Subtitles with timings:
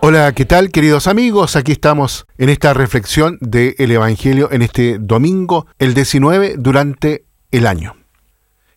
[0.00, 1.54] Hola, ¿qué tal queridos amigos?
[1.54, 7.94] Aquí estamos en esta reflexión del Evangelio en este domingo, el 19 durante el año.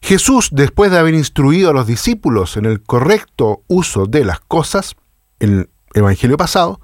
[0.02, 4.96] Jesús, después de haber instruido a los discípulos en el correcto uso de las cosas,
[5.40, 6.80] el Evangelio pasado,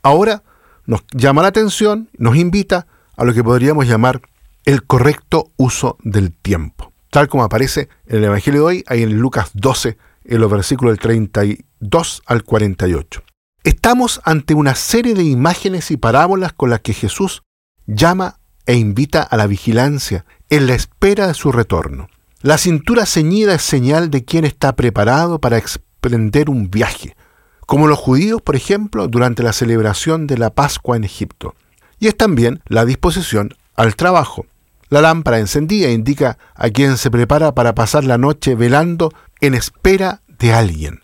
[0.00, 0.44] ahora
[0.84, 2.86] nos llama la atención, nos invita
[3.16, 4.22] a lo que podríamos llamar
[4.64, 9.18] el correcto uso del tiempo tal como aparece en el Evangelio de hoy, ahí en
[9.18, 13.22] Lucas 12, en los versículos del 32 al 48.
[13.64, 17.42] Estamos ante una serie de imágenes y parábolas con las que Jesús
[17.86, 22.08] llama e invita a la vigilancia en la espera de su retorno.
[22.42, 27.16] La cintura ceñida es señal de quien está preparado para emprender un viaje,
[27.60, 31.54] como los judíos, por ejemplo, durante la celebración de la Pascua en Egipto.
[31.98, 34.44] Y es también la disposición al trabajo,
[34.88, 40.22] la lámpara encendida indica a quien se prepara para pasar la noche velando en espera
[40.38, 41.00] de alguien.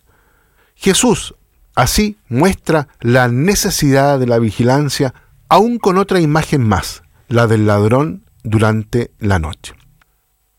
[0.75, 1.35] Jesús
[1.75, 5.13] así muestra la necesidad de la vigilancia
[5.49, 9.73] aún con otra imagen más, la del ladrón durante la noche.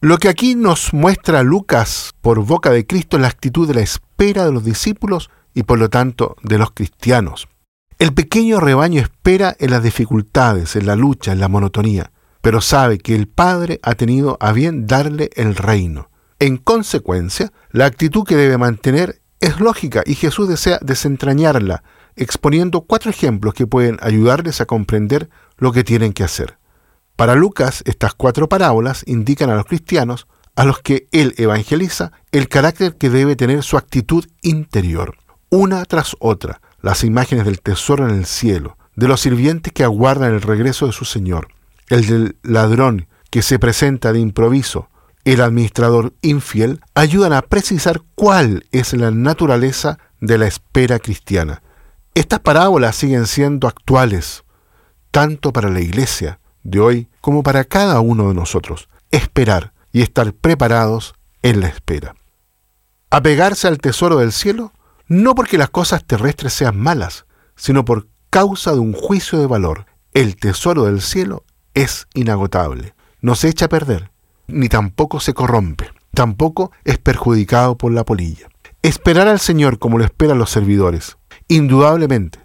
[0.01, 3.81] Lo que aquí nos muestra Lucas por boca de Cristo es la actitud de la
[3.81, 7.49] espera de los discípulos y por lo tanto de los cristianos.
[7.99, 12.11] El pequeño rebaño espera en las dificultades, en la lucha, en la monotonía
[12.45, 16.11] pero sabe que el Padre ha tenido a bien darle el reino.
[16.39, 21.85] En consecuencia, la actitud que debe mantener es lógica y Jesús desea desentrañarla,
[22.17, 26.59] exponiendo cuatro ejemplos que pueden ayudarles a comprender lo que tienen que hacer.
[27.17, 32.51] Para Lucas, estas cuatro parábolas indican a los cristianos, a los que él evangeliza, el
[32.51, 35.17] carácter que debe tener su actitud interior.
[35.49, 40.35] Una tras otra, las imágenes del tesoro en el cielo, de los sirvientes que aguardan
[40.35, 41.49] el regreso de su Señor,
[41.89, 44.89] el del ladrón que se presenta de improviso,
[45.25, 51.63] el administrador infiel, ayudan a precisar cuál es la naturaleza de la espera cristiana.
[52.15, 54.45] Estas parábolas siguen siendo actuales,
[55.11, 58.89] tanto para la iglesia de hoy como para cada uno de nosotros.
[59.11, 62.15] Esperar y estar preparados en la espera.
[63.11, 64.73] Apegarse al tesoro del cielo,
[65.07, 67.27] no porque las cosas terrestres sean malas,
[67.57, 69.87] sino por causa de un juicio de valor.
[70.13, 74.11] El tesoro del cielo es inagotable, no se echa a perder,
[74.47, 78.49] ni tampoco se corrompe, tampoco es perjudicado por la polilla.
[78.83, 81.17] Esperar al Señor como lo esperan los servidores.
[81.49, 82.39] Indudablemente,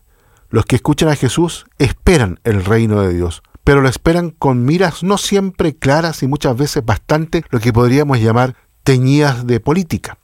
[0.50, 5.04] los que escuchan a Jesús esperan el reino de Dios, pero lo esperan con miras
[5.04, 10.18] no siempre claras y muchas veces bastante lo que podríamos llamar teñidas de política.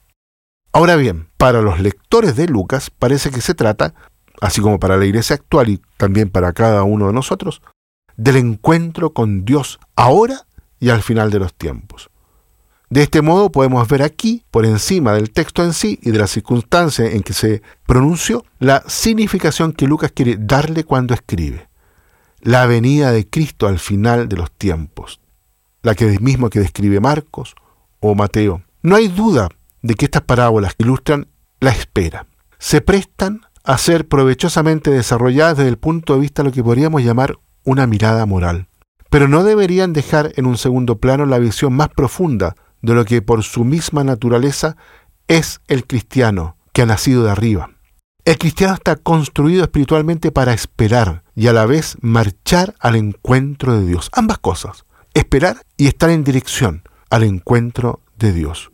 [0.71, 3.94] Ahora bien, para los lectores de Lucas parece que se trata,
[4.41, 7.61] así como para la iglesia actual y también para cada uno de nosotros,
[8.17, 10.45] del encuentro con Dios ahora
[10.79, 12.09] y al final de los tiempos.
[12.89, 16.27] De este modo podemos ver aquí, por encima del texto en sí y de la
[16.27, 21.67] circunstancia en que se pronunció, la significación que Lucas quiere darle cuando escribe.
[22.41, 25.19] La venida de Cristo al final de los tiempos,
[25.81, 27.55] la que mismo que describe Marcos
[27.99, 28.61] o Mateo.
[28.83, 29.49] No hay duda
[29.81, 31.27] de que estas parábolas ilustran
[31.59, 32.27] la espera.
[32.59, 37.01] Se prestan a ser provechosamente desarrolladas desde el punto de vista de lo que podríamos
[37.01, 38.67] llamar una mirada moral.
[39.09, 43.21] Pero no deberían dejar en un segundo plano la visión más profunda de lo que
[43.21, 44.77] por su misma naturaleza
[45.27, 47.71] es el cristiano que ha nacido de arriba.
[48.25, 53.85] El cristiano está construido espiritualmente para esperar y a la vez marchar al encuentro de
[53.85, 54.09] Dios.
[54.13, 58.71] Ambas cosas, esperar y estar en dirección al encuentro de Dios.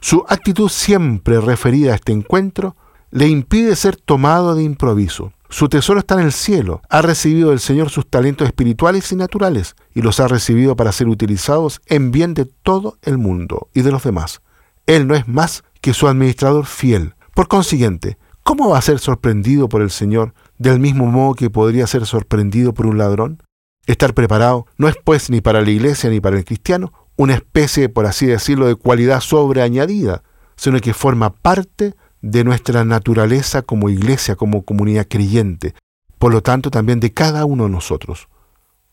[0.00, 2.74] Su actitud siempre referida a este encuentro
[3.10, 5.32] le impide ser tomado de improviso.
[5.52, 6.80] Su tesoro está en el cielo.
[6.88, 11.08] Ha recibido del Señor sus talentos espirituales y naturales y los ha recibido para ser
[11.08, 14.42] utilizados en bien de todo el mundo y de los demás.
[14.86, 17.14] Él no es más que su administrador fiel.
[17.34, 21.88] Por consiguiente, ¿cómo va a ser sorprendido por el Señor del mismo modo que podría
[21.88, 23.42] ser sorprendido por un ladrón?
[23.86, 27.88] Estar preparado no es pues ni para la iglesia ni para el cristiano una especie,
[27.88, 30.22] por así decirlo, de cualidad sobreañadida,
[30.54, 35.74] sino que forma parte de nuestra naturaleza como iglesia, como comunidad creyente,
[36.18, 38.28] por lo tanto también de cada uno de nosotros.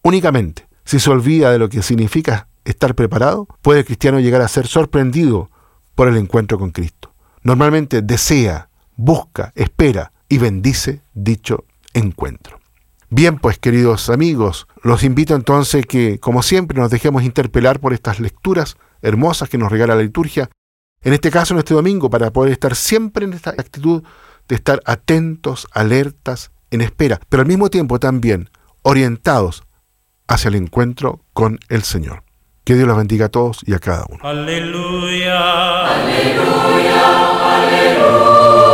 [0.02, 4.48] Únicamente, si se olvida de lo que significa estar preparado, puede el cristiano llegar a
[4.48, 5.50] ser sorprendido
[5.96, 7.14] por el encuentro con Cristo.
[7.44, 12.60] Normalmente desea, busca, espera y bendice dicho encuentro.
[13.10, 18.20] Bien, pues queridos amigos, los invito entonces que, como siempre, nos dejemos interpelar por estas
[18.20, 20.50] lecturas hermosas que nos regala la liturgia
[21.02, 24.04] en este caso, en este domingo, para poder estar siempre en esta actitud
[24.48, 28.50] de estar atentos, alertas, en espera, pero al mismo tiempo también
[28.82, 29.64] orientados
[30.28, 32.24] hacia el encuentro con el Señor.
[32.64, 34.20] Que Dios los bendiga a todos y a cada uno.
[34.24, 35.88] Aleluya.
[35.88, 37.56] Aleluya.
[37.56, 38.67] Aleluya.